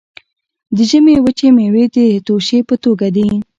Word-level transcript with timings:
د 0.75 0.77
ژمي 0.89 1.15
وچې 1.21 1.49
میوې 1.57 1.85
د 1.95 1.97
توشې 2.27 2.59
په 2.69 2.75
توګه 2.83 3.07
دي. 3.15 3.27